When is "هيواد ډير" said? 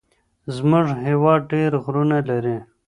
1.05-1.71